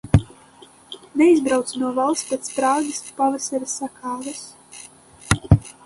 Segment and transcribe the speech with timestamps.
[1.21, 4.45] Neizbrauca no valsts pēc Prāgas pavasara sakāves.